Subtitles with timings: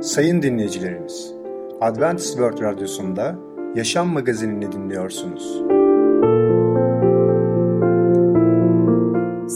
[0.00, 1.34] Sayın dinleyicilerimiz,
[1.80, 3.34] Adventist World Radyosu'nda
[3.74, 5.62] Yaşam Magazinini dinliyorsunuz.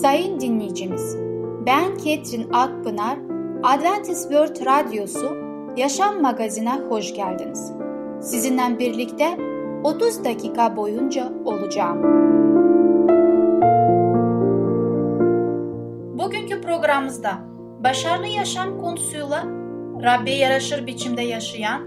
[0.00, 1.16] Sayın dinleyicimiz,
[1.66, 3.18] ben Ketrin Akpınar,
[3.62, 5.36] Adventist World Radyosu
[5.76, 7.72] Yaşam Magazinine hoş geldiniz.
[8.20, 9.38] Sizinle birlikte
[9.84, 12.02] 30 dakika boyunca olacağım.
[16.18, 17.38] Bugünkü programımızda
[17.84, 19.61] başarılı yaşam konusuyla
[20.02, 21.82] Rabbe yaraşır biçimde yaşayan,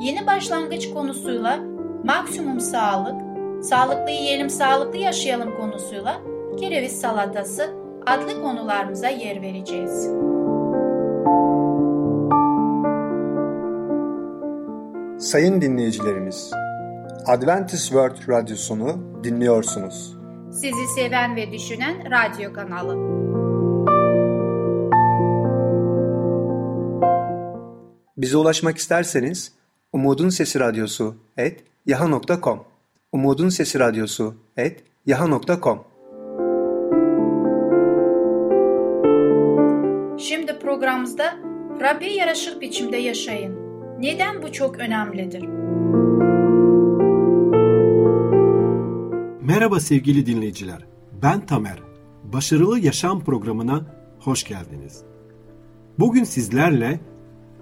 [0.00, 1.58] yeni başlangıç konusuyla
[2.04, 3.20] maksimum sağlık,
[3.64, 6.20] sağlıklı yiyelim sağlıklı yaşayalım konusuyla
[6.60, 7.70] kereviz salatası
[8.06, 10.08] adlı konularımıza yer vereceğiz.
[15.18, 16.52] Sayın dinleyicilerimiz,
[17.26, 20.16] Adventist World Radyosunu dinliyorsunuz.
[20.50, 23.31] Sizi seven ve düşünen radyo kanalı.
[28.22, 29.52] Bize ulaşmak isterseniz
[29.92, 32.64] Umutun Sesi Radyosu et yaha.com
[33.12, 35.84] Umutun Sesi Radyosu et yaha.com
[40.18, 41.34] Şimdi programımızda
[41.80, 43.56] Rabbe yaraşır biçimde yaşayın.
[44.00, 45.42] Neden bu çok önemlidir?
[49.42, 50.86] Merhaba sevgili dinleyiciler.
[51.22, 51.78] Ben Tamer.
[52.32, 53.80] Başarılı Yaşam programına
[54.20, 55.02] hoş geldiniz.
[55.98, 57.00] Bugün sizlerle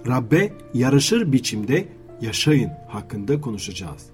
[0.07, 1.89] Rabbe yarışır biçimde
[2.21, 4.07] yaşayın hakkında konuşacağız.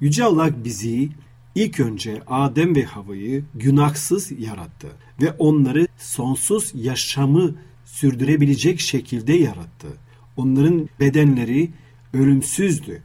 [0.00, 1.08] Yüce Allah bizi
[1.54, 4.88] ilk önce Adem ve Hava'yı günahsız yarattı
[5.22, 9.88] ve onları sonsuz yaşamı sürdürebilecek şekilde yarattı.
[10.36, 11.70] Onların bedenleri
[12.14, 13.02] ölümsüzdü.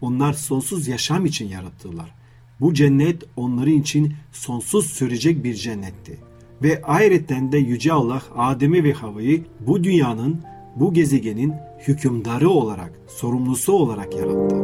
[0.00, 2.14] Onlar sonsuz yaşam için yarattılar.
[2.60, 6.18] Bu cennet onların için sonsuz sürecek bir cennetti.
[6.62, 10.40] Ve ayrıca de Yüce Allah Adem'i ve Hava'yı bu dünyanın,
[10.76, 11.54] bu gezegenin
[11.88, 14.56] hükümdarı olarak, sorumlusu olarak yarattı.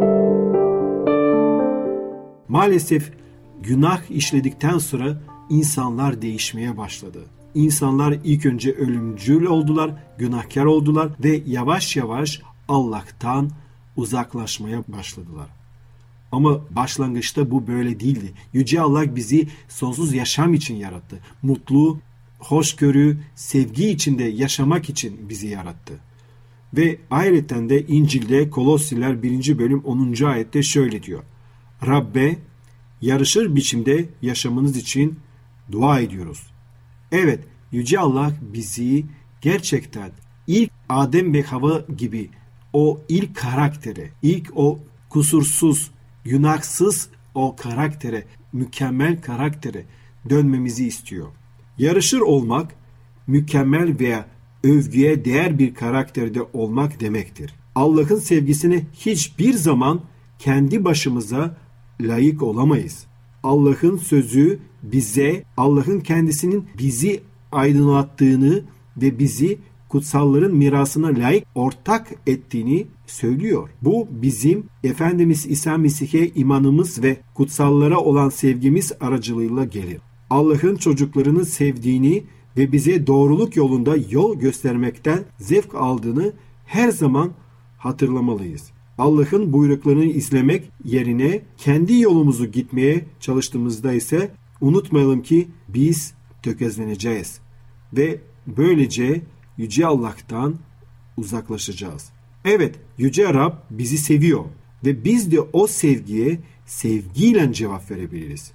[2.48, 3.12] Maalesef
[3.62, 7.18] günah işledikten sonra insanlar değişmeye başladı.
[7.54, 13.50] İnsanlar ilk önce ölümcül oldular, günahkar oldular ve yavaş yavaş Allah'tan
[13.96, 15.46] uzaklaşmaya başladılar.
[16.32, 18.32] Ama başlangıçta bu böyle değildi.
[18.52, 21.18] Yüce Allah bizi sonsuz yaşam için yarattı.
[21.42, 21.98] Mutlu,
[22.38, 25.94] hoşgörü, sevgi içinde yaşamak için bizi yarattı.
[26.74, 29.58] Ve ayrıca de İncil'de Kolosiler 1.
[29.58, 30.24] bölüm 10.
[30.24, 31.22] ayette şöyle diyor.
[31.86, 32.36] Rabbe
[33.00, 35.18] yarışır biçimde yaşamınız için
[35.72, 36.46] dua ediyoruz.
[37.12, 39.04] Evet, Yüce Allah bizi
[39.40, 40.10] gerçekten
[40.46, 42.30] ilk Adem ve Hava gibi
[42.72, 45.90] o ilk karaktere, ilk o kusursuz,
[46.24, 49.84] günahsız o karaktere, mükemmel karaktere
[50.30, 51.28] dönmemizi istiyor.
[51.78, 52.74] Yarışır olmak,
[53.26, 54.26] mükemmel veya
[54.64, 57.54] övgüye değer bir karakterde olmak demektir.
[57.74, 60.00] Allah'ın sevgisine hiçbir zaman
[60.38, 61.56] kendi başımıza
[62.00, 63.06] layık olamayız.
[63.42, 67.20] Allah'ın sözü bize Allah'ın kendisinin bizi
[67.52, 68.62] aydınlattığını
[68.96, 69.58] ve bizi
[69.88, 73.68] kutsalların mirasına layık ortak ettiğini söylüyor.
[73.82, 80.00] Bu bizim Efendimiz İsa Mesih'e imanımız ve kutsallara olan sevgimiz aracılığıyla gelir.
[80.30, 82.24] Allah'ın çocuklarını sevdiğini
[82.56, 86.32] ve bize doğruluk yolunda yol göstermekten zevk aldığını
[86.66, 87.32] her zaman
[87.78, 88.70] hatırlamalıyız.
[88.98, 97.40] Allah'ın buyruklarını izlemek yerine kendi yolumuzu gitmeye çalıştığımızda ise unutmayalım ki biz tökezleneceğiz
[97.92, 99.22] ve böylece
[99.58, 100.56] Yüce Allah'tan
[101.16, 102.10] uzaklaşacağız.
[102.44, 104.44] Evet, Yüce Rab bizi seviyor
[104.84, 108.52] ve biz de o sevgiye sevgiyle cevap verebiliriz.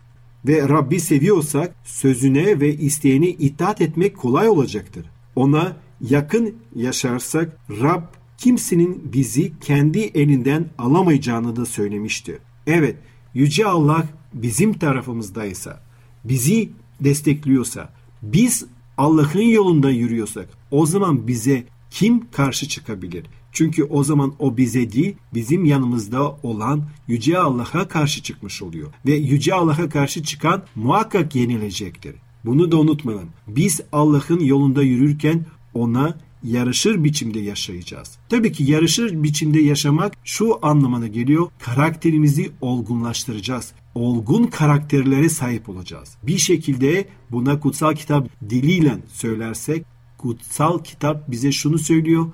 [0.48, 5.06] Ve Rabbi seviyorsak sözüne ve isteğine itaat etmek kolay olacaktır.
[5.36, 8.04] Ona yakın yaşarsak Rab
[8.38, 12.40] kimsenin bizi kendi elinden alamayacağını da söylemişti.
[12.68, 12.96] Evet,
[13.34, 15.82] Yüce Allah bizim tarafımızdaysa,
[16.24, 16.70] bizi
[17.00, 18.66] destekliyorsa, biz
[18.98, 23.26] Allah'ın yolunda yürüyorsak o zaman bize kim karşı çıkabilir?
[23.52, 28.94] Çünkü o zaman o bize değil, bizim yanımızda olan Yüce Allah'a karşı çıkmış oluyor.
[29.06, 32.16] Ve Yüce Allah'a karşı çıkan muhakkak yenilecektir.
[32.46, 33.30] Bunu da unutmayalım.
[33.48, 38.18] Biz Allah'ın yolunda yürürken ona yarışır biçimde yaşayacağız.
[38.30, 41.48] Tabii ki yarışır biçimde yaşamak şu anlamına geliyor.
[41.60, 43.72] Karakterimizi olgunlaştıracağız.
[43.96, 46.18] Olgun karakterlere sahip olacağız.
[46.24, 49.86] Bir şekilde buna kutsal kitap diliyle söylersek
[50.18, 52.28] kutsal kitap bize şunu söylüyor.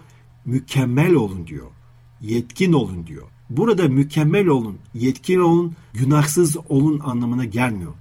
[0.48, 1.68] Mükemmel olun diyor.
[2.22, 3.28] Yetkin olun diyor.
[3.50, 7.94] Burada mükemmel olun, yetkin olun, günahsız olun anlamına gelmiyor.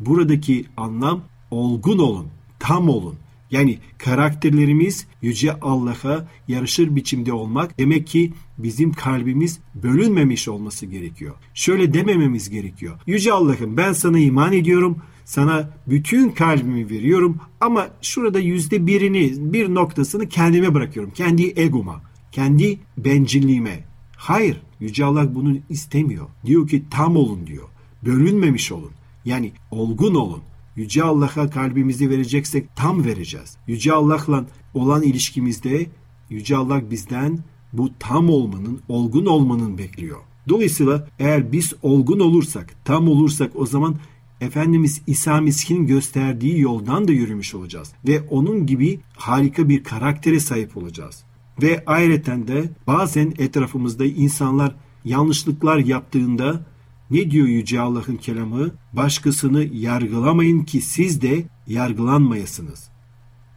[0.00, 2.26] Buradaki anlam olgun olun,
[2.58, 3.14] tam olun.
[3.50, 11.34] Yani karakterlerimiz Yüce Allah'a yarışır biçimde olmak demek ki bizim kalbimiz bölünmemiş olması gerekiyor.
[11.54, 13.00] Şöyle demememiz gerekiyor.
[13.06, 14.98] Yüce Allah'ım ben sana iman ediyorum.
[15.24, 21.12] Sana bütün kalbimi veriyorum ama şurada yüzde birini, bir noktasını kendime bırakıyorum.
[21.14, 22.02] Kendi egoma,
[22.32, 23.84] kendi bencilliğime.
[24.16, 26.26] Hayır, Yüce Allah bunu istemiyor.
[26.46, 27.68] Diyor ki tam olun diyor.
[28.04, 28.90] Bölünmemiş olun.
[29.24, 30.42] Yani olgun olun.
[30.76, 33.56] Yüce Allah'a kalbimizi vereceksek tam vereceğiz.
[33.66, 34.44] Yüce Allah'la
[34.74, 35.86] olan ilişkimizde
[36.30, 37.38] Yüce Allah bizden
[37.72, 40.18] bu tam olmanın, olgun olmanın bekliyor.
[40.48, 43.96] Dolayısıyla eğer biz olgun olursak, tam olursak o zaman
[44.42, 47.92] Efendimiz İsa Mesih'in gösterdiği yoldan da yürümüş olacağız.
[48.06, 51.24] Ve onun gibi harika bir karaktere sahip olacağız.
[51.62, 54.74] Ve ayrıca de bazen etrafımızda insanlar
[55.04, 56.66] yanlışlıklar yaptığında
[57.10, 58.70] ne diyor Yüce Allah'ın kelamı?
[58.92, 62.88] Başkasını yargılamayın ki siz de yargılanmayasınız.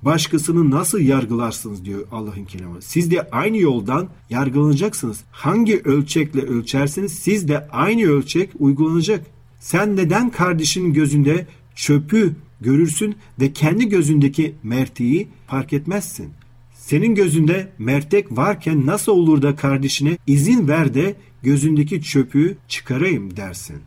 [0.01, 2.81] Başkasını nasıl yargılarsınız diyor Allah'ın kelamı.
[2.81, 5.23] Siz de aynı yoldan yargılanacaksınız.
[5.31, 9.34] Hangi ölçekle ölçerseniz siz de aynı ölçek uygulanacak.
[9.59, 16.29] Sen neden kardeşinin gözünde çöpü görürsün ve kendi gözündeki merteği fark etmezsin?
[16.73, 23.77] Senin gözünde mertek varken nasıl olur da kardeşine izin ver de gözündeki çöpü çıkarayım dersin.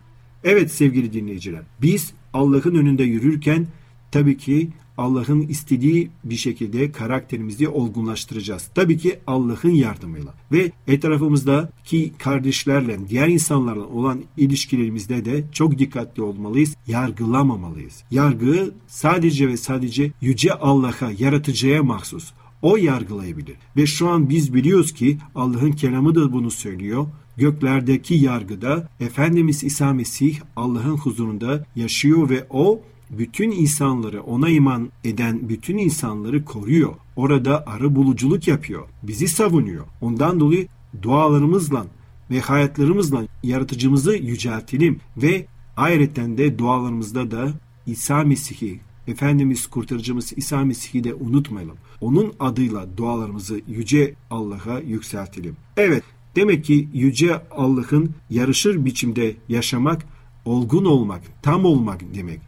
[0.44, 3.66] Evet sevgili dinleyiciler, biz Allah'ın önünde yürürken
[4.10, 8.70] tabii ki Allah'ın istediği bir şekilde karakterimizi olgunlaştıracağız.
[8.74, 16.76] Tabii ki Allah'ın yardımıyla ve etrafımızdaki kardeşlerle, diğer insanlarla olan ilişkilerimizde de çok dikkatli olmalıyız,
[16.86, 18.04] yargılamamalıyız.
[18.10, 22.32] Yargı sadece ve sadece yüce Allah'a, yaratıcıya mahsus.
[22.62, 23.56] O yargılayabilir.
[23.76, 27.06] Ve şu an biz biliyoruz ki Allah'ın kelamı da bunu söylüyor.
[27.36, 32.80] Göklerdeki yargıda Efendimiz İsa Mesih Allah'ın huzurunda yaşıyor ve o
[33.10, 36.94] bütün insanları ona iman eden bütün insanları koruyor.
[37.16, 38.88] Orada arı buluculuk yapıyor.
[39.02, 39.84] Bizi savunuyor.
[40.00, 40.68] Ondan dolayı
[41.02, 41.86] dualarımızla
[42.30, 45.46] ve hayatlarımızla yaratıcımızı yüceltelim ve
[45.76, 47.52] ayrıca de dualarımızda da
[47.86, 51.76] İsa Mesih'i Efendimiz kurtarıcımız İsa Mesih'i de unutmayalım.
[52.00, 55.56] Onun adıyla dualarımızı yüce Allah'a yükseltelim.
[55.76, 56.02] Evet
[56.36, 60.06] demek ki yüce Allah'ın yarışır biçimde yaşamak,
[60.44, 62.47] olgun olmak, tam olmak demek.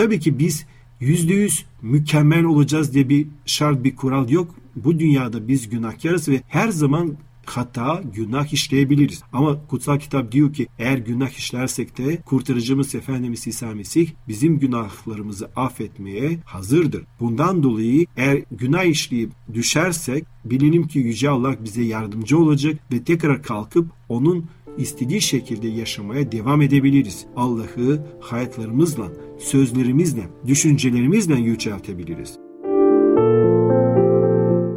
[0.00, 0.66] Tabii ki biz
[1.00, 4.54] yüzde yüz mükemmel olacağız diye bir şart bir kural yok.
[4.76, 7.16] Bu dünyada biz günahkarız ve her zaman
[7.46, 9.22] hata, günah işleyebiliriz.
[9.32, 15.50] Ama kutsal kitap diyor ki eğer günah işlersek de kurtarıcımız Efendimiz İsa Mesih bizim günahlarımızı
[15.56, 17.04] affetmeye hazırdır.
[17.20, 23.42] Bundan dolayı eğer günah işleyip düşersek bilelim ki Yüce Allah bize yardımcı olacak ve tekrar
[23.42, 24.46] kalkıp onun
[24.78, 27.26] istediği şekilde yaşamaya devam edebiliriz.
[27.36, 29.08] Allah'ı hayatlarımızla,
[29.38, 32.38] sözlerimizle, düşüncelerimizle yüceltebiliriz.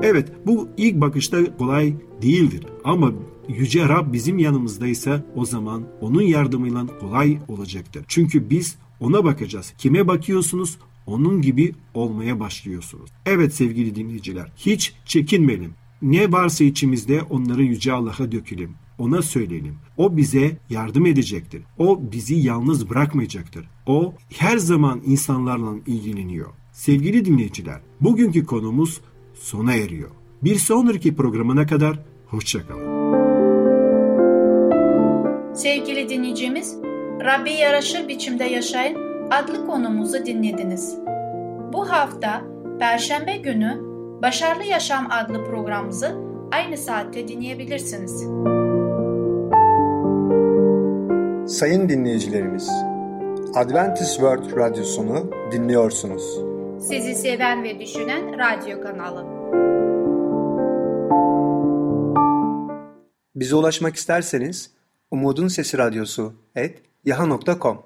[0.03, 3.13] Evet bu ilk bakışta kolay değildir ama
[3.47, 8.05] Yüce Rab bizim yanımızdaysa o zaman onun yardımıyla kolay olacaktır.
[8.07, 9.73] Çünkü biz ona bakacağız.
[9.77, 10.77] Kime bakıyorsunuz?
[11.05, 13.09] Onun gibi olmaya başlıyorsunuz.
[13.25, 15.73] Evet sevgili dinleyiciler hiç çekinmeyelim.
[16.01, 18.75] Ne varsa içimizde onları Yüce Allah'a dökelim.
[18.97, 19.75] Ona söyleyelim.
[19.97, 21.61] O bize yardım edecektir.
[21.77, 23.65] O bizi yalnız bırakmayacaktır.
[23.87, 26.49] O her zaman insanlarla ilgileniyor.
[26.71, 29.01] Sevgili dinleyiciler, bugünkü konumuz
[29.33, 30.09] sona eriyor.
[30.43, 33.03] Bir sonraki programına kadar hoşçakalın.
[35.53, 36.75] Sevgili dinleyicimiz,
[37.25, 38.97] Rabbe yaraşır biçimde yaşayın
[39.31, 40.95] adlı konumuzu dinlediniz.
[41.73, 42.41] Bu hafta
[42.79, 46.15] Perşembe günü Başarılı Yaşam adlı programımızı
[46.51, 48.27] aynı saatte dinleyebilirsiniz.
[51.47, 52.69] Sayın dinleyicilerimiz,
[53.55, 56.39] Adventist World Radyosunu dinliyorsunuz.
[56.87, 59.25] Sizi seven ve düşünen radyo kanalı.
[63.35, 64.71] Bize ulaşmak isterseniz
[65.11, 67.81] Umutun Sesi Radyosu et yaha.com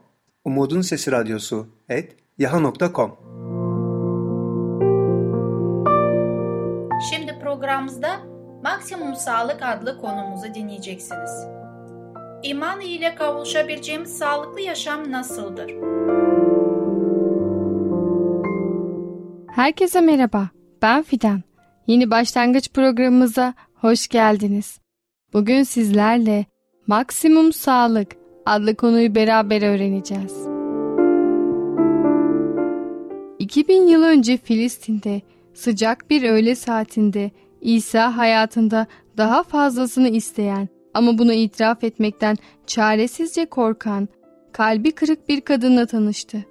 [0.45, 3.17] Umutun Sesi Radyosu et yaha.com
[7.11, 8.09] Şimdi programımızda
[8.63, 11.56] Maksimum Sağlık adlı konumuzu dinleyeceksiniz.
[12.43, 15.71] İman ile kavuşabileceğimiz sağlıklı yaşam nasıldır?
[19.55, 20.49] Herkese merhaba,
[20.81, 21.41] ben Fidan.
[21.87, 24.79] Yeni başlangıç programımıza hoş geldiniz.
[25.33, 26.45] Bugün sizlerle
[26.87, 28.15] Maksimum Sağlık
[28.45, 30.47] adlı konuyu beraber öğreneceğiz.
[33.39, 35.21] 2000 yıl önce Filistin'de
[35.53, 40.67] sıcak bir öğle saatinde İsa hayatında daha fazlasını isteyen
[40.97, 42.37] ama bunu itiraf etmekten
[42.67, 44.07] çaresizce korkan,
[44.51, 46.45] kalbi kırık bir kadınla tanıştı.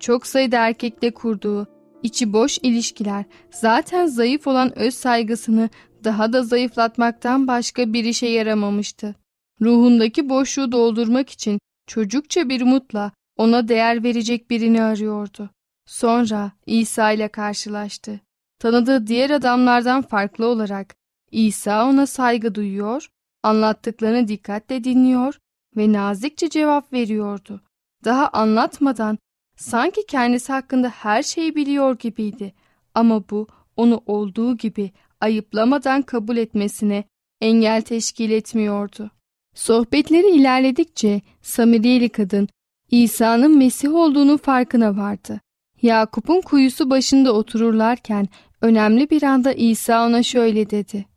[0.00, 1.66] Çok sayıda erkekle kurduğu
[2.02, 5.70] içi boş ilişkiler zaten zayıf olan öz saygısını
[6.04, 9.14] daha da zayıflatmaktan başka bir işe yaramamıştı.
[9.60, 15.50] Ruhundaki boşluğu doldurmak için çocukça bir umutla ona değer verecek birini arıyordu.
[15.86, 18.20] Sonra İsa ile karşılaştı.
[18.58, 20.94] Tanıdığı diğer adamlardan farklı olarak
[21.30, 23.08] İsa ona saygı duyuyor,
[23.42, 25.38] anlattıklarını dikkatle dinliyor
[25.76, 27.60] ve nazikçe cevap veriyordu.
[28.04, 29.18] Daha anlatmadan
[29.56, 32.54] sanki kendisi hakkında her şeyi biliyor gibiydi
[32.94, 33.46] ama bu
[33.76, 37.04] onu olduğu gibi ayıplamadan kabul etmesine
[37.40, 39.10] engel teşkil etmiyordu.
[39.54, 42.48] Sohbetleri ilerledikçe Samiriyeli kadın
[42.90, 45.40] İsa'nın Mesih olduğunu farkına vardı.
[45.82, 48.28] Yakup'un kuyusu başında otururlarken
[48.60, 51.11] önemli bir anda İsa ona şöyle dedi.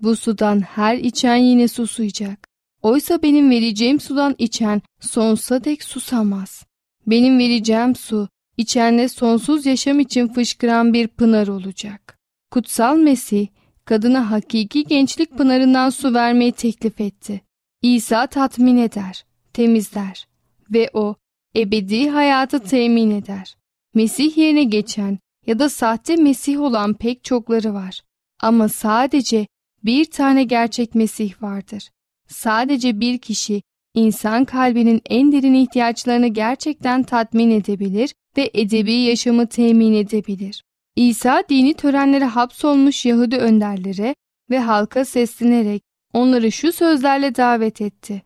[0.00, 2.48] Bu sudan her içen yine susuyacak.
[2.82, 6.66] Oysa benim vereceğim sudan içen sonsuza dek susamaz.
[7.06, 12.18] Benim vereceğim su içende sonsuz yaşam için fışkıran bir pınar olacak.
[12.50, 13.46] Kutsal Mesih
[13.84, 17.40] kadına hakiki gençlik pınarından su vermeyi teklif etti.
[17.82, 20.26] İsa tatmin eder, temizler
[20.70, 21.14] ve o
[21.56, 23.56] ebedi hayatı temin eder.
[23.94, 28.00] Mesih yerine geçen ya da sahte Mesih olan pek çokları var.
[28.40, 29.46] Ama sadece
[29.86, 31.90] bir tane gerçek Mesih vardır.
[32.28, 33.62] Sadece bir kişi
[33.94, 40.62] insan kalbinin en derin ihtiyaçlarını gerçekten tatmin edebilir ve edebi yaşamı temin edebilir.
[40.96, 44.14] İsa dini törenlere hapsolmuş Yahudi önderlere
[44.50, 48.22] ve halka seslenerek onları şu sözlerle davet etti.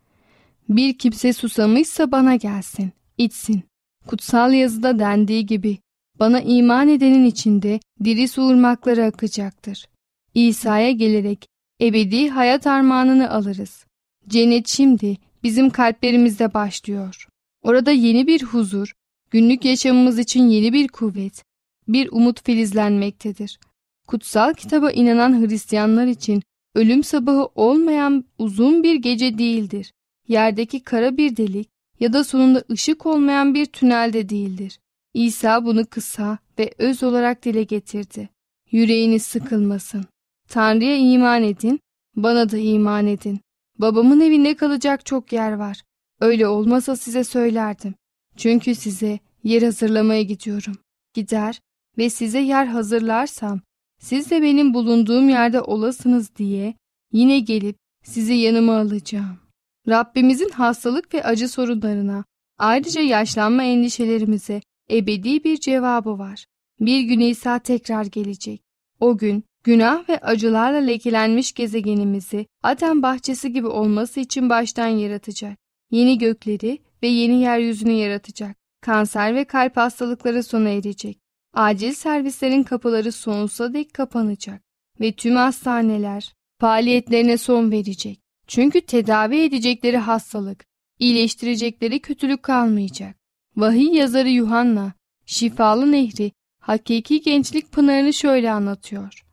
[0.69, 3.63] Bir kimse susamışsa bana gelsin, içsin.
[4.07, 5.77] Kutsal yazıda dendiği gibi
[6.19, 9.85] bana iman edenin içinde diri su ırmakları akacaktır.
[10.33, 11.50] İsa'ya gelerek
[11.81, 13.85] ebedi hayat armağanını alırız.
[14.27, 17.27] Cennet şimdi bizim kalplerimizde başlıyor.
[17.63, 18.93] Orada yeni bir huzur,
[19.31, 21.43] günlük yaşamımız için yeni bir kuvvet,
[21.87, 23.59] bir umut filizlenmektedir.
[24.07, 26.43] Kutsal kitaba inanan Hristiyanlar için
[26.75, 29.93] ölüm sabahı olmayan uzun bir gece değildir.
[30.27, 31.69] Yerdeki kara bir delik
[31.99, 34.79] ya da sonunda ışık olmayan bir tünelde değildir.
[35.13, 38.29] İsa bunu kısa ve öz olarak dile getirdi.
[38.71, 40.05] Yüreğiniz sıkılmasın.
[40.51, 41.79] Tanrı'ya iman edin,
[42.15, 43.39] bana da iman edin.
[43.79, 45.81] Babamın evinde kalacak çok yer var.
[46.19, 47.93] Öyle olmasa size söylerdim.
[48.37, 50.77] Çünkü size yer hazırlamaya gidiyorum.
[51.13, 51.61] Gider
[51.97, 53.61] ve size yer hazırlarsam
[53.99, 56.73] siz de benim bulunduğum yerde olasınız diye
[57.11, 59.39] yine gelip sizi yanıma alacağım.
[59.87, 62.23] Rabbimizin hastalık ve acı sorunlarına,
[62.57, 66.45] ayrıca yaşlanma endişelerimize ebedi bir cevabı var.
[66.79, 68.61] Bir gün İsa tekrar gelecek.
[68.99, 75.57] O gün günah ve acılarla lekelenmiş gezegenimizi Adem bahçesi gibi olması için baştan yaratacak.
[75.91, 78.57] Yeni gökleri ve yeni yeryüzünü yaratacak.
[78.81, 81.19] Kanser ve kalp hastalıkları sona erecek.
[81.53, 84.61] Acil servislerin kapıları sonsuza dek kapanacak
[84.99, 88.21] ve tüm hastaneler faaliyetlerine son verecek.
[88.47, 90.65] Çünkü tedavi edecekleri hastalık,
[90.99, 93.15] iyileştirecekleri kötülük kalmayacak.
[93.55, 94.93] Vahiy yazarı Yuhanna,
[95.25, 99.25] şifalı nehri, hakiki gençlik pınarını şöyle anlatıyor.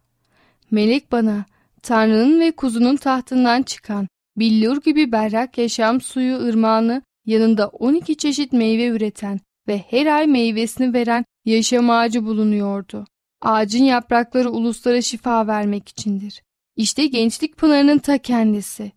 [0.70, 1.44] Melek bana,
[1.82, 8.86] Tanrı'nın ve kuzunun tahtından çıkan, billur gibi berrak yaşam suyu ırmağını yanında 12 çeşit meyve
[8.86, 13.04] üreten ve her ay meyvesini veren yaşam ağacı bulunuyordu.
[13.42, 16.42] Ağacın yaprakları uluslara şifa vermek içindir.
[16.76, 18.92] İşte gençlik pınarının ta kendisi.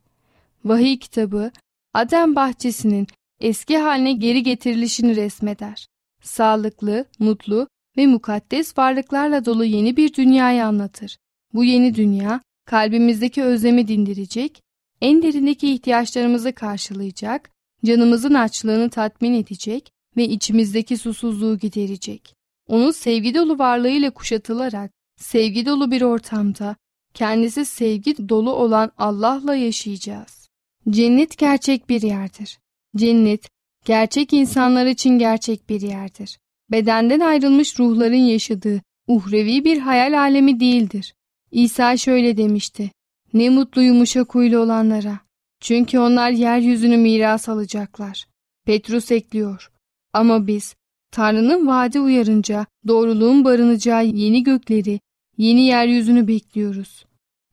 [0.65, 1.51] Vahiy kitabı
[1.93, 3.07] Adem bahçesinin
[3.39, 5.87] eski haline geri getirilişini resmeder.
[6.21, 11.17] Sağlıklı, mutlu ve mukaddes varlıklarla dolu yeni bir dünyayı anlatır.
[11.53, 14.61] Bu yeni dünya kalbimizdeki özlemi dindirecek,
[15.01, 17.49] en derindeki ihtiyaçlarımızı karşılayacak,
[17.85, 22.35] canımızın açlığını tatmin edecek ve içimizdeki susuzluğu giderecek.
[22.67, 26.75] Onun sevgi dolu varlığıyla kuşatılarak sevgi dolu bir ortamda
[27.13, 30.49] kendisi sevgi dolu olan Allah'la yaşayacağız.
[30.89, 32.59] Cennet gerçek bir yerdir.
[32.95, 33.49] Cennet
[33.85, 36.39] gerçek insanlar için gerçek bir yerdir.
[36.71, 41.13] Bedenden ayrılmış ruhların yaşadığı uhrevi bir hayal alemi değildir.
[41.51, 42.91] İsa şöyle demişti.
[43.33, 45.19] Ne mutlu yumuşak huylu olanlara.
[45.59, 48.25] Çünkü onlar yeryüzünü miras alacaklar.
[48.65, 49.71] Petrus ekliyor.
[50.13, 50.75] Ama biz
[51.11, 54.99] Tanrı'nın vaadi uyarınca doğruluğun barınacağı yeni gökleri,
[55.37, 57.05] yeni yeryüzünü bekliyoruz.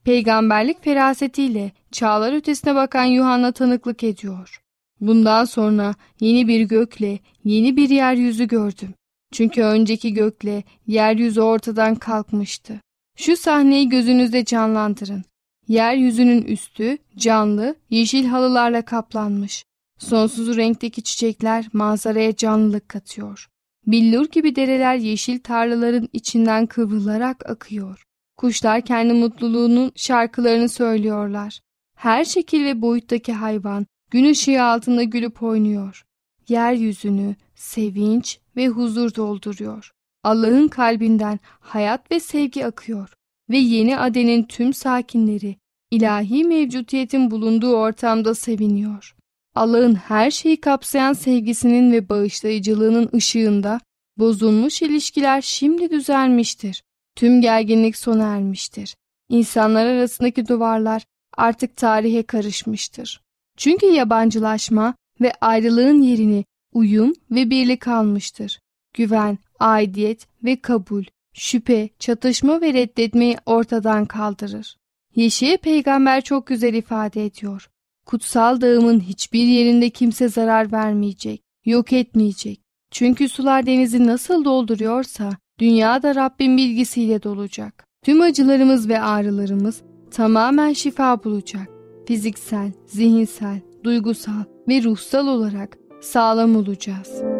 [0.04, 4.60] Peygamberlik ferasetiyle çağlar ötesine bakan Yuhanna tanıklık ediyor.
[5.00, 8.94] Bundan sonra yeni bir gökle yeni bir yeryüzü gördüm.
[9.32, 12.80] Çünkü önceki gökle yeryüzü ortadan kalkmıştı.
[13.18, 15.24] Şu sahneyi gözünüzde canlandırın.
[15.68, 19.64] Yeryüzünün üstü canlı, yeşil halılarla kaplanmış.
[19.98, 23.48] Sonsuz renkteki çiçekler manzaraya canlılık katıyor.
[23.86, 28.02] Billur gibi dereler yeşil tarlaların içinden kıvrılarak akıyor.
[28.36, 31.60] Kuşlar kendi mutluluğunun şarkılarını söylüyorlar.
[31.96, 36.04] Her şekil ve boyuttaki hayvan gün ışığı altında gülüp oynuyor.
[36.48, 39.92] Yeryüzünü sevinç ve huzur dolduruyor.
[40.28, 43.14] Allah'ın kalbinden hayat ve sevgi akıyor
[43.50, 45.56] ve yeni Aden'in tüm sakinleri
[45.90, 49.16] ilahi mevcutiyetin bulunduğu ortamda seviniyor.
[49.54, 53.80] Allah'ın her şeyi kapsayan sevgisinin ve bağışlayıcılığının ışığında
[54.18, 56.82] bozulmuş ilişkiler şimdi düzelmiştir.
[57.16, 58.96] Tüm gerginlik sona ermiştir.
[59.28, 61.04] İnsanlar arasındaki duvarlar
[61.36, 63.20] artık tarihe karışmıştır.
[63.56, 68.60] Çünkü yabancılaşma ve ayrılığın yerini uyum ve birlik almıştır.
[68.94, 74.76] Güven, aidiyet ve kabul, şüphe, çatışma ve reddetmeyi ortadan kaldırır.
[75.16, 77.70] Yeşiye peygamber çok güzel ifade ediyor.
[78.06, 82.60] Kutsal dağımın hiçbir yerinde kimse zarar vermeyecek, yok etmeyecek.
[82.90, 87.84] Çünkü sular denizi nasıl dolduruyorsa dünya da Rabbin bilgisiyle dolacak.
[88.04, 91.68] Tüm acılarımız ve ağrılarımız tamamen şifa bulacak.
[92.06, 97.37] Fiziksel, zihinsel, duygusal ve ruhsal olarak sağlam olacağız.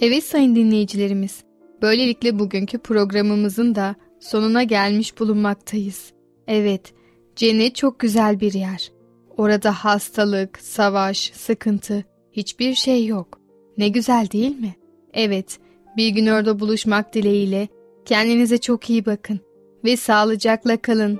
[0.00, 1.44] Evet sayın dinleyicilerimiz,
[1.82, 6.12] böylelikle bugünkü programımızın da sonuna gelmiş bulunmaktayız.
[6.46, 6.94] Evet,
[7.36, 8.92] cennet çok güzel bir yer.
[9.36, 13.40] Orada hastalık, savaş, sıkıntı, hiçbir şey yok.
[13.78, 14.74] Ne güzel değil mi?
[15.14, 15.58] Evet,
[15.96, 17.68] bir gün orada buluşmak dileğiyle
[18.04, 19.40] kendinize çok iyi bakın
[19.84, 21.16] ve sağlıcakla kalın.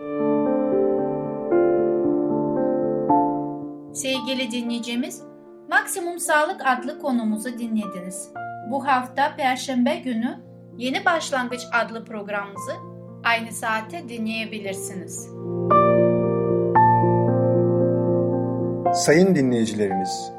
[3.95, 5.23] Sevgili dinleyicimiz,
[5.71, 8.29] Maksimum Sağlık adlı konumuzu dinlediniz.
[8.71, 10.39] Bu hafta Perşembe günü
[10.77, 12.73] Yeni Başlangıç adlı programımızı
[13.25, 15.29] aynı saate dinleyebilirsiniz.
[18.95, 20.33] Sayın dinleyicilerimiz,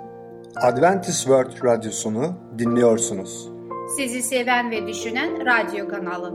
[0.56, 3.50] Adventist World Radyosunu dinliyorsunuz.
[3.98, 6.34] Sizi seven ve düşünen radyo kanalı.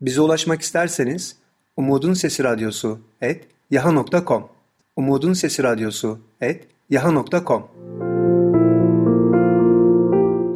[0.00, 1.36] Bize ulaşmak isterseniz
[1.76, 4.53] Umutun Sesi Radyosu et yaha.com
[4.96, 7.70] Umutun Sesi Radyosu et yaha.com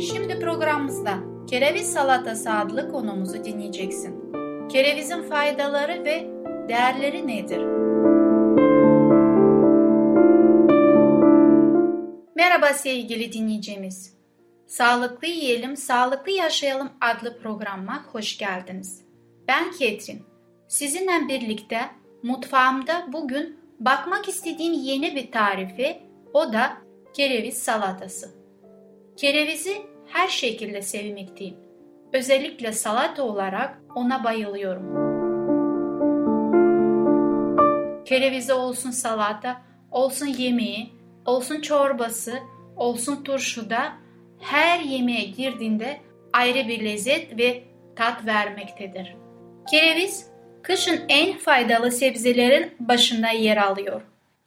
[0.00, 1.18] Şimdi programımızda
[1.50, 4.32] kereviz salatası adlı konumuzu dinleyeceksin.
[4.68, 6.30] Kerevizin faydaları ve
[6.68, 7.62] değerleri nedir?
[12.36, 14.14] Merhaba sevgili dinleyicimiz.
[14.66, 19.02] Sağlıklı Yiyelim, Sağlıklı Yaşayalım adlı programa hoş geldiniz.
[19.48, 20.22] Ben Ketrin.
[20.68, 21.80] Sizinle birlikte
[22.22, 25.98] mutfağımda bugün bakmak istediğim yeni bir tarifi,
[26.32, 26.72] o da
[27.12, 28.34] kereviz salatası.
[29.16, 31.56] Kerevizi her şekilde sevmekteyim.
[32.12, 35.08] Özellikle salata olarak ona bayılıyorum.
[38.04, 40.92] Kerevizi olsun salata, olsun yemeği,
[41.26, 42.38] olsun çorbası,
[42.76, 43.92] olsun turşuda
[44.40, 46.00] her yemeğe girdiğinde
[46.32, 47.64] ayrı bir lezzet ve
[47.96, 49.16] tat vermektedir.
[49.70, 50.27] Kereviz
[50.68, 54.02] kışın en faydalı sebzelerin başında yer alıyor.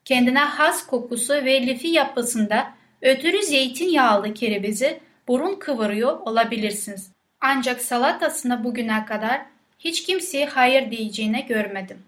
[0.05, 7.11] Kendine has kokusu ve lifi yapısında ötürü zeytinyağlı kerevizi burun kıvırıyor olabilirsiniz.
[7.41, 9.41] Ancak salatasına bugüne kadar
[9.79, 12.03] hiç kimseye hayır diyeceğine görmedim.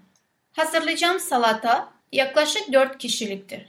[0.52, 3.66] Hazırlayacağım salata yaklaşık 4 kişiliktir.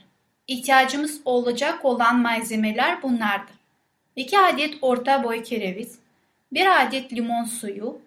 [0.47, 3.55] İhtiyacımız olacak olan malzemeler bunlardır.
[4.15, 5.99] 2 adet orta boy kereviz,
[6.51, 8.01] 1 adet limon suyu,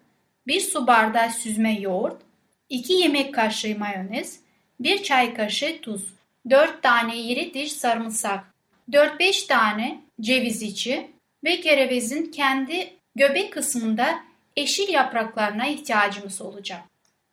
[0.47, 2.28] 1 su bardağı süzme yoğurt,
[2.69, 4.39] 2 yemek kaşığı mayonez,
[4.79, 6.05] 1 çay kaşığı tuz,
[6.49, 8.53] 4 tane iri diş sarımsak,
[8.91, 11.07] 4-5 tane ceviz içi
[11.43, 14.19] ve kerevizin kendi göbek kısmında
[14.55, 16.81] eşil yapraklarına ihtiyacımız olacak.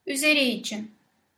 [0.06, 0.90] Üzeri için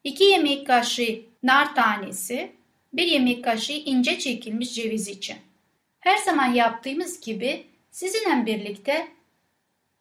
[0.05, 2.53] 2 yemek kaşığı nar tanesi,
[2.93, 5.37] 1 yemek kaşığı ince çekilmiş ceviz içi.
[6.01, 9.09] Her zaman yaptığımız gibi sizinle birlikte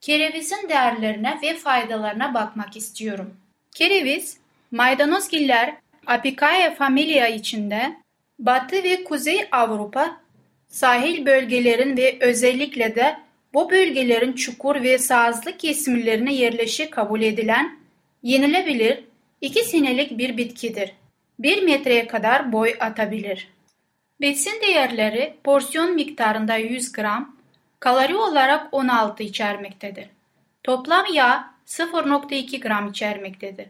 [0.01, 3.37] kerevizin değerlerine ve faydalarına bakmak istiyorum.
[3.77, 4.37] Kereviz,
[4.71, 5.75] maydanozgiller
[6.07, 7.97] Apicaria familia içinde
[8.39, 10.17] Batı ve Kuzey Avrupa
[10.67, 13.17] sahil bölgelerin ve özellikle de
[13.53, 17.79] bu bölgelerin çukur ve sazlı kesimlerine yerleşik kabul edilen
[18.23, 19.03] yenilebilir
[19.41, 20.93] iki senelik bir bitkidir.
[21.39, 23.47] Bir metreye kadar boy atabilir.
[24.21, 27.35] Besin değerleri porsiyon miktarında 100 gram,
[27.79, 30.05] kalori olarak 16 içermektedir.
[30.63, 33.67] Toplam yağ 0.2 gram içermektedir.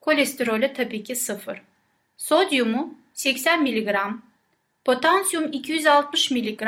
[0.00, 1.62] Kolesterolü tabii ki 0.
[2.16, 3.96] Sodyumu 80 mg,
[4.84, 6.62] potasyum 260 mg,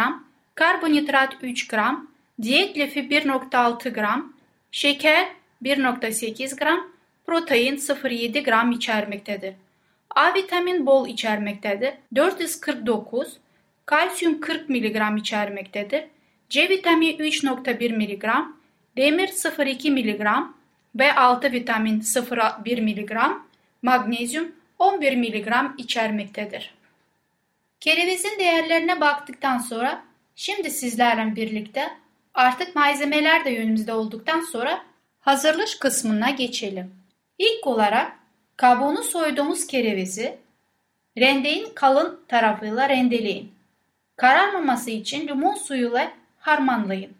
[0.54, 2.10] karbonhidrat 3 gram,
[2.42, 4.32] diyet lifi 1.6 gram,
[4.70, 5.28] şeker
[5.62, 6.88] 1.8 gram,
[7.26, 9.54] protein 0.7 gram içermektedir.
[10.10, 11.94] A vitamin bol içermektedir.
[12.14, 13.36] 449,
[13.86, 16.04] kalsiyum 40 mg içermektedir.
[16.48, 18.24] C vitamini 3.1 mg,
[18.96, 20.55] demir 0.2 mg,
[20.96, 23.42] B6 vitamin 0.1 mg,
[23.82, 26.74] magnezyum 11 mg içermektedir.
[27.80, 30.02] Kerevizin değerlerine baktıktan sonra
[30.36, 31.90] şimdi sizlerle birlikte
[32.34, 34.84] artık malzemeler de yönümüzde olduktan sonra
[35.20, 36.94] hazırlış kısmına geçelim.
[37.38, 38.12] İlk olarak
[38.56, 40.38] kabuğunu soyduğumuz kerevizi
[41.18, 43.52] rendeyin kalın tarafıyla rendeleyin.
[44.16, 47.12] Kararmaması için limon suyuyla harmanlayın.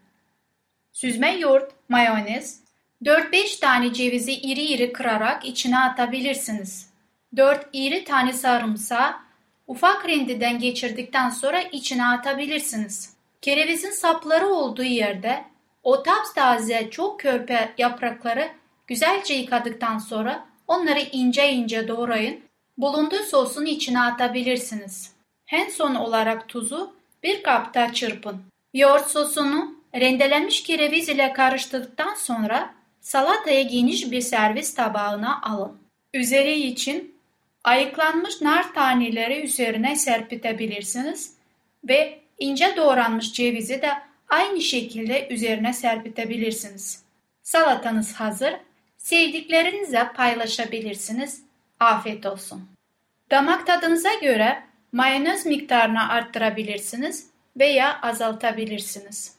[0.93, 2.66] Süzme yoğurt, mayonez,
[3.05, 6.91] 4-5 tane cevizi iri iri kırarak içine atabilirsiniz.
[7.37, 9.15] 4 iri tane sarımsağı
[9.67, 13.17] ufak rendiden geçirdikten sonra içine atabilirsiniz.
[13.43, 15.45] Kerevizin sapları olduğu yerde
[15.83, 18.49] o taptaze çok körpe yaprakları
[18.87, 22.41] güzelce yıkadıktan sonra onları ince ince doğrayın.
[22.79, 25.13] Bulunduğu sosun içine atabilirsiniz.
[25.53, 28.43] En son olarak tuzu bir kapta çırpın.
[28.75, 32.75] Yoğurt sosunu rendelenmiş kereviz ile karıştırdıktan sonra
[33.07, 35.79] salataya geniş bir servis tabağına alın.
[36.15, 37.15] Üzeri için
[37.65, 41.35] ayıklanmış nar taneleri üzerine serpitebilirsiniz
[41.89, 43.91] ve ince doğranmış cevizi de
[44.29, 47.03] aynı şekilde üzerine serpitebilirsiniz.
[47.43, 48.55] Salatanız hazır.
[48.99, 51.43] Sevdiklerinizle paylaşabilirsiniz.
[51.81, 52.69] Afiyet olsun.
[53.31, 59.37] Damak tadınıza göre mayonez miktarını arttırabilirsiniz veya azaltabilirsiniz.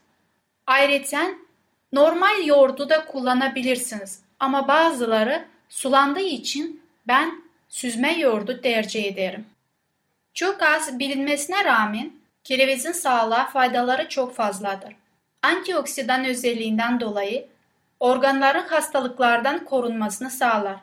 [0.67, 1.46] Ayrıca
[1.91, 9.45] normal yoğurdu da kullanabilirsiniz ama bazıları sulandığı için ben süzme yoğurdu tercih ederim.
[10.33, 12.11] Çok az bilinmesine rağmen
[12.43, 14.95] kerevizin sağlığa faydaları çok fazladır.
[15.41, 17.47] Antioksidan özelliğinden dolayı
[17.99, 20.77] organların hastalıklardan korunmasını sağlar.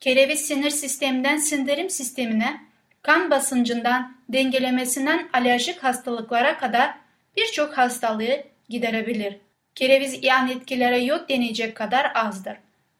[0.00, 2.60] Kereviz sinir sisteminden sindirim sistemine,
[3.02, 6.94] kan basıncından dengelemesinden alerjik hastalıklara kadar
[7.36, 9.36] birçok hastalığı giderebilir.
[9.76, 12.56] Kereviz yan etkilere yok denecek kadar azdır.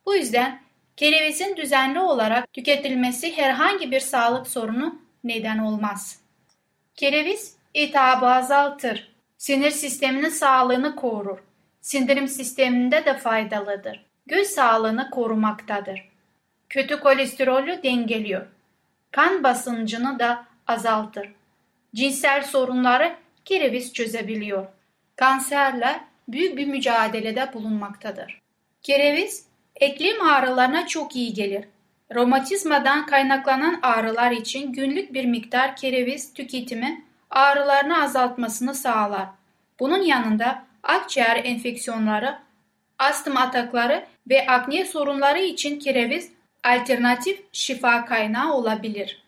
[0.07, 0.61] Bu yüzden
[0.97, 6.21] kerevizin düzenli olarak tüketilmesi herhangi bir sağlık sorunu neden olmaz.
[6.95, 9.13] Kereviz iltihabı azaltır.
[9.39, 11.39] Sinir sisteminin sağlığını korur.
[11.81, 14.05] Sindirim sisteminde de faydalıdır.
[14.27, 16.09] Göz sağlığını korumaktadır.
[16.69, 18.47] Kötü kolesterolü dengeliyor.
[19.11, 21.33] Kan basıncını da azaltır.
[21.95, 24.67] Cinsel sorunları kereviz çözebiliyor.
[25.17, 28.41] Kanserle büyük bir mücadelede bulunmaktadır.
[28.83, 31.65] Kereviz eklem ağrılarına çok iyi gelir.
[32.15, 39.27] Romatizmadan kaynaklanan ağrılar için günlük bir miktar kereviz tüketimi ağrılarını azaltmasını sağlar.
[39.81, 42.39] Bunun yanında akciğer enfeksiyonları,
[42.99, 46.31] astım atakları ve akne sorunları için kereviz
[46.65, 49.23] alternatif şifa kaynağı olabilir.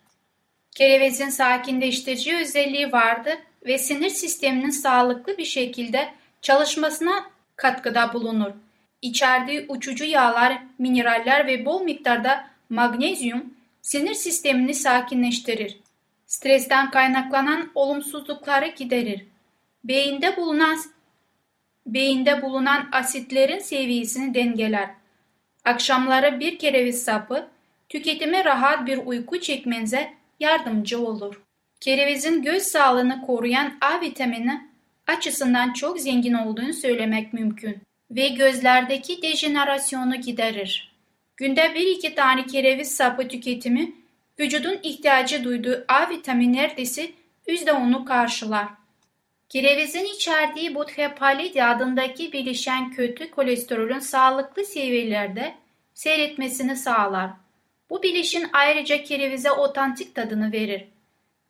[0.75, 3.35] Kerevizin sakinleştirici özelliği vardır
[3.65, 6.09] ve sinir sisteminin sağlıklı bir şekilde
[6.41, 8.51] çalışmasına katkıda bulunur.
[9.01, 15.79] İçerdiği uçucu yağlar, mineraller ve bol miktarda magnezyum sinir sistemini sakinleştirir.
[16.25, 19.25] Stresten kaynaklanan olumsuzlukları giderir.
[19.83, 20.77] Beyinde bulunan
[21.85, 24.89] beyinde bulunan asitlerin seviyesini dengeler.
[25.65, 27.47] Akşamları bir kereviz sapı
[27.89, 31.41] tüketime rahat bir uyku çekmenize yardımcı olur.
[31.79, 34.68] Kerevizin göz sağlığını koruyan A vitamini
[35.09, 37.77] açısından çok zengin olduğunu söylemek mümkün
[38.11, 40.91] ve gözlerdeki dejenerasyonu giderir.
[41.37, 43.91] Günde bir iki tane kereviz sapı tüketimi
[44.39, 47.11] vücudun ihtiyacı duyduğu A vitamini neredeyse
[47.47, 48.67] %10'u karşılar.
[49.49, 55.55] Kerevizin içerdiği butfepalidi adındaki bileşen kötü kolesterolün sağlıklı seviyelerde
[55.93, 57.31] seyretmesini sağlar.
[57.89, 60.85] Bu bileşin ayrıca kerevize otantik tadını verir.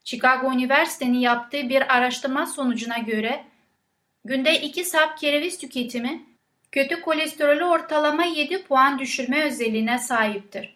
[0.03, 3.45] Chicago Üniversitesi'nin yaptığı bir araştırma sonucuna göre
[4.25, 6.25] günde 2 sap kereviz tüketimi
[6.71, 10.75] kötü kolesterolü ortalama 7 puan düşürme özelliğine sahiptir.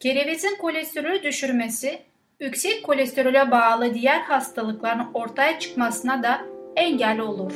[0.00, 1.98] Kerevizin kolesterolü düşürmesi,
[2.40, 6.40] yüksek kolesterole bağlı diğer hastalıkların ortaya çıkmasına da
[6.76, 7.52] engel olur.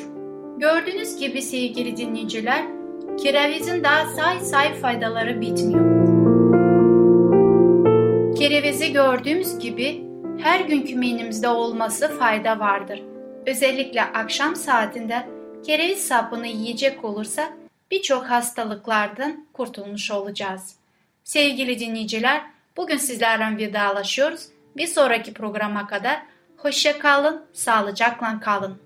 [0.58, 2.62] Gördüğünüz gibi sevgili dinleyiciler,
[3.22, 6.02] kerevizin daha say say faydaları bitmiyor.
[8.38, 10.04] Kerevizi gördüğümüz gibi
[10.38, 13.02] her günkü menümüzde olması fayda vardır.
[13.46, 15.26] Özellikle akşam saatinde
[15.66, 17.48] kereviz sapını yiyecek olursa
[17.90, 20.76] birçok hastalıklardan kurtulmuş olacağız.
[21.24, 22.42] Sevgili dinleyiciler,
[22.76, 24.48] bugün sizlerle vedalaşıyoruz.
[24.76, 26.22] Bir sonraki programa kadar
[26.56, 28.78] hoşça kalın, sağlıcakla kalın.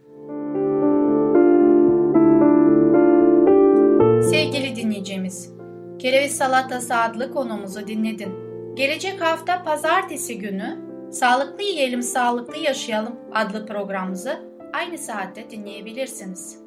[4.30, 5.52] Sevgili dinleyicimiz,
[5.98, 8.34] Kereviz Salatası adlı konumuzu dinledin.
[8.74, 10.85] Gelecek hafta pazartesi günü
[11.20, 14.40] Sağlıklı Yiyelim Sağlıklı Yaşayalım adlı programımızı
[14.72, 16.58] aynı saatte dinleyebilirsiniz.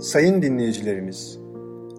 [0.00, 1.38] Sayın dinleyicilerimiz,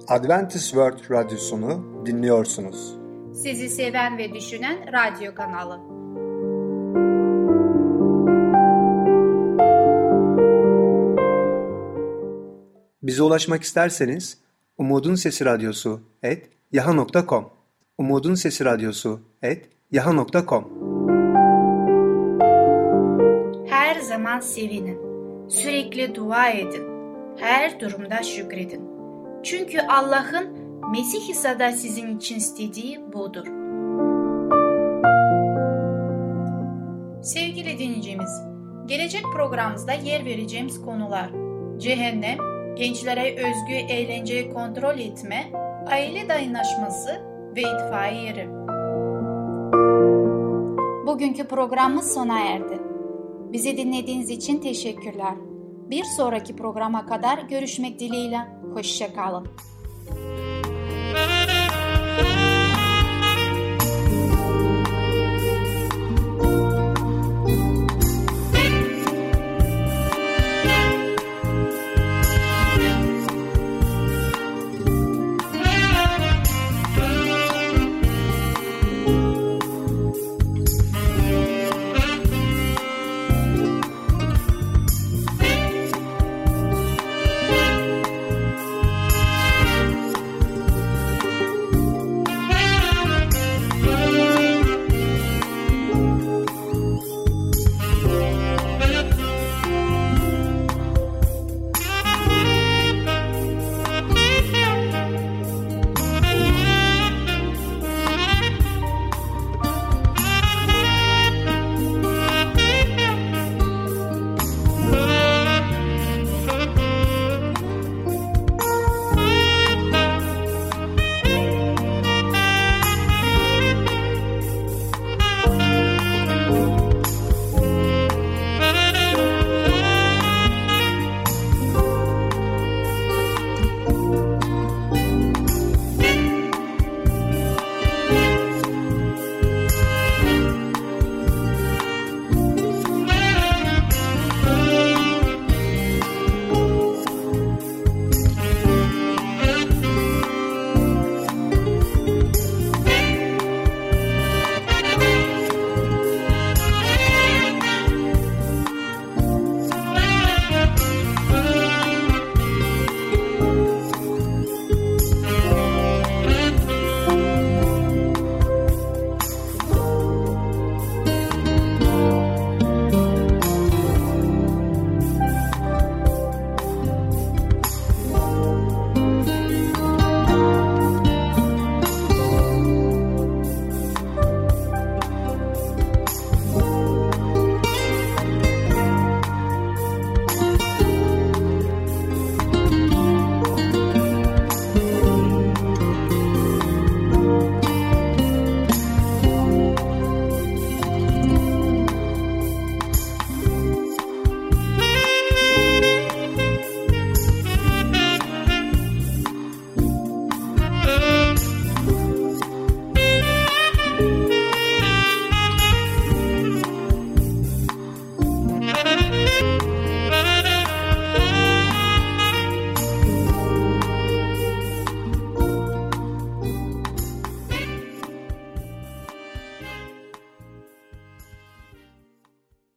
[0.08, 2.96] Adventist World Radyosunu dinliyorsunuz.
[3.34, 5.80] Sizi seven ve düşünen radyo kanalı.
[13.04, 14.38] Bize ulaşmak isterseniz
[14.78, 17.50] Umutun Sesi Radyosu et yaha.com
[17.98, 20.64] Umutun Sesi Radyosu et yaha.com
[23.68, 24.98] Her zaman sevinin.
[25.50, 26.84] Sürekli dua edin.
[27.38, 28.82] Her durumda şükredin.
[29.44, 30.48] Çünkü Allah'ın
[30.92, 33.46] Mesih İsa'da sizin için istediği budur.
[37.24, 38.42] Sevgili dinleyicimiz,
[38.86, 41.30] gelecek programımızda yer vereceğimiz konular
[41.78, 42.38] cehennem,
[42.76, 47.22] gençlere özgü eğlenceyi kontrol etme, aile dayanışması
[47.56, 48.50] ve itfaiye yeri.
[51.08, 52.80] Bugünkü programımız sona erdi.
[53.52, 55.34] Bizi dinlediğiniz için teşekkürler.
[55.90, 58.40] Bir sonraki programa kadar görüşmek dileğiyle.
[58.74, 59.48] Hoşçakalın.